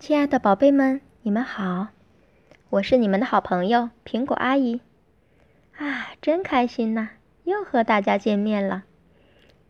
[0.00, 1.88] 亲爱的宝贝们，你们好，
[2.70, 4.80] 我是你们的好朋友苹果阿姨。
[5.76, 7.10] 啊，真开心呐，
[7.44, 8.84] 又和大家见面了。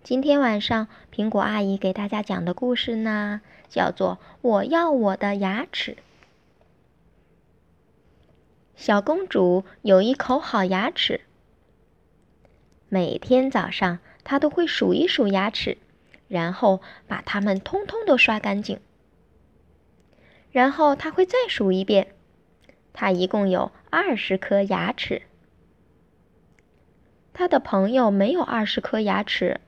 [0.05, 5.95] 今天晚上，苹果阿姨给大家讲的故事呢，叫做《我要我的牙齿》。
[8.77, 11.23] 小公主有一口好牙齿，
[12.89, 15.77] 每天早上她都会数一数牙齿，
[16.29, 18.79] 然后把它们通通都刷干净。
[20.51, 22.15] 然后他会再数一遍，
[22.93, 25.23] 他一共有二十颗牙齿。
[27.33, 29.61] 他的朋友没有二十颗牙齿，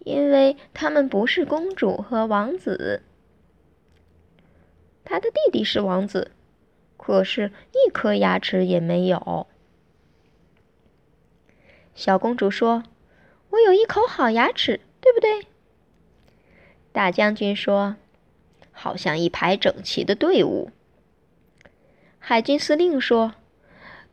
[0.00, 3.02] 因为他们不是公主和王子。
[5.04, 6.32] 他的弟弟是王子，
[6.96, 9.46] 可是一颗牙齿也没有。
[11.94, 12.82] 小公主说
[13.50, 15.46] ：“我有一口好牙齿，对不对？”
[16.92, 17.96] 大将军说。
[18.80, 20.70] 好像一排整齐的队伍。
[22.20, 23.34] 海军司令说：“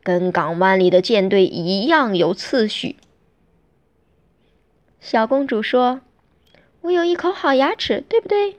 [0.02, 2.96] 跟港湾里的舰队一样有次序。”
[4.98, 6.00] 小公主说
[6.82, 8.58] ：“我有一口好牙齿，对不对？”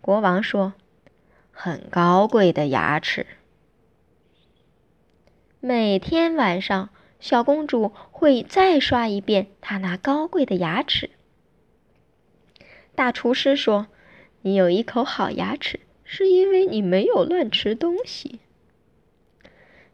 [0.00, 0.72] 国王说
[1.52, 3.26] ：“很高贵的牙齿。”
[5.60, 6.88] 每天晚上，
[7.20, 11.10] 小公主会再刷一遍她那高贵的牙齿。
[12.94, 13.88] 大厨师说。
[14.42, 18.40] 你有一口好牙齿，是因为你没有乱吃东西。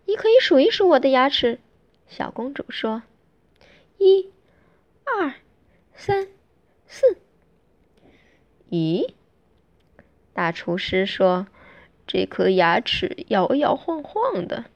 [0.04, 1.58] 你可以数一数我的牙齿，
[2.06, 3.02] 小公主说
[3.96, 4.30] ：“一、
[5.04, 5.34] 二、
[5.94, 6.28] 三、
[6.86, 7.18] 四。”
[8.70, 9.14] 咦？
[10.34, 11.46] 大厨师说
[12.06, 14.66] ：“这颗牙齿摇摇晃晃的。”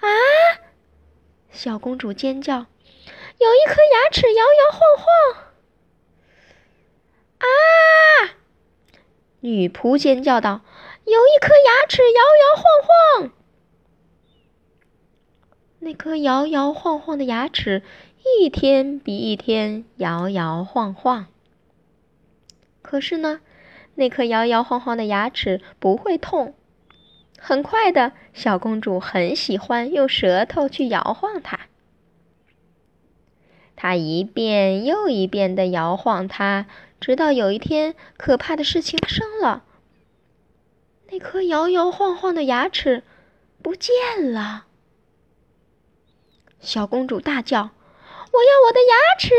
[0.00, 0.08] 啊！
[1.50, 2.58] 小公主尖叫
[3.40, 5.06] ：“有一颗牙齿摇摇晃晃！”
[7.40, 7.46] 啊！
[9.44, 10.62] 女仆尖叫道
[11.04, 12.64] ：“有一颗牙齿摇摇晃
[13.20, 13.30] 晃。”
[15.80, 17.82] 那颗摇摇晃晃的牙齿
[18.40, 21.26] 一天比一天摇摇晃晃。
[22.80, 23.40] 可是呢，
[23.96, 26.54] 那颗摇摇晃晃的牙齿不会痛。
[27.38, 31.60] 很快的，小公主很喜欢用舌头去摇晃它。
[33.76, 36.64] 她一遍又一遍的摇晃它。
[37.00, 39.64] 直到有一天，可怕的事情发生了。
[41.10, 43.02] 那颗摇摇晃晃的牙齿
[43.62, 44.66] 不见了。
[46.60, 47.60] 小公主大叫
[48.32, 49.34] ：“我要我的牙齿！”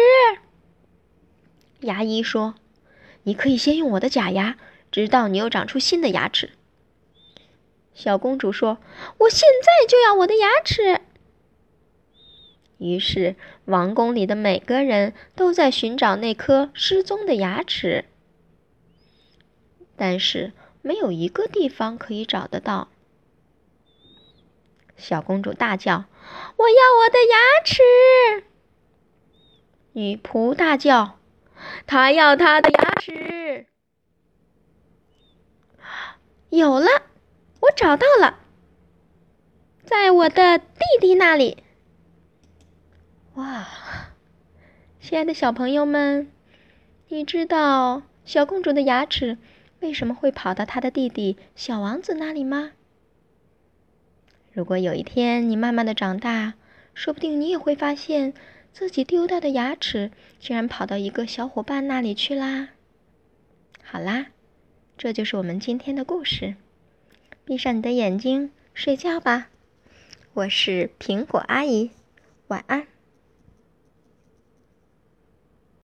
[1.82, 2.56] 牙医说
[3.24, 4.58] ：“你可以先用我的假牙，
[4.92, 6.52] 直到你又长出新的牙齿。”
[7.96, 8.78] 小公主说
[9.20, 11.02] ：“我现在就要我的牙齿。”
[12.86, 13.36] 于是，
[13.66, 18.06] 王宫里的每个人都在寻找那颗失踪的牙齿，
[19.96, 20.54] 但是
[20.84, 22.90] 没有一个地方可以找得到。
[24.96, 26.06] 小公主大叫
[26.58, 27.82] ：“我要我的牙齿！”
[29.94, 31.18] 女仆大叫
[31.88, 33.66] ：“她要她的牙齿！”
[36.50, 36.88] 有了，
[37.62, 38.40] 我找到了，
[39.84, 40.66] 在我的弟
[41.02, 41.65] 弟那里。
[45.08, 46.32] 亲爱的小朋友们，
[47.10, 49.38] 你知道小公主的牙齿
[49.80, 52.72] 为什么会跑到她的弟弟小王子那里吗？
[54.52, 56.56] 如果有一天你慢慢的长大，
[56.96, 58.34] 说不定你也会发现
[58.74, 62.70] 自己丢掉的牙齿竟然跑到一个小伙伴那里去啦。
[63.84, 64.26] 好啦，
[64.98, 66.56] 这就是我们今天的故事。
[67.46, 69.50] 闭上你的眼睛，睡觉吧。
[70.34, 71.92] 我是苹果阿姨，
[72.48, 72.88] 晚安。